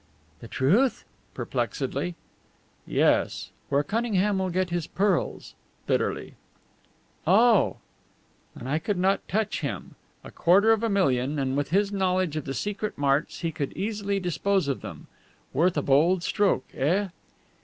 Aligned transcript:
"The 0.39 0.47
truth?" 0.47 1.05
perplexedly. 1.35 2.15
"Yes 2.87 3.51
where 3.69 3.83
Cunningham 3.83 4.39
will 4.39 4.49
get 4.49 4.71
his 4.71 4.87
pearls?" 4.87 5.53
bitterly. 5.85 6.33
"Oh!" 7.27 7.77
"And 8.55 8.67
I 8.67 8.79
could 8.79 8.97
not 8.97 9.27
touch 9.27 9.61
him. 9.61 9.93
A 10.23 10.31
quarter 10.31 10.71
of 10.71 10.81
a 10.81 10.89
million! 10.89 11.37
And 11.37 11.55
with 11.55 11.69
his 11.69 11.91
knowledge 11.91 12.35
of 12.35 12.45
the 12.45 12.55
secret 12.55 12.97
marts 12.97 13.41
he 13.41 13.51
could 13.51 13.73
easily 13.77 14.19
dispose 14.19 14.67
of 14.67 14.81
them. 14.81 15.05
Worth 15.53 15.77
a 15.77 15.83
bold 15.83 16.23
stroke, 16.23 16.65
eh?" 16.73 17.09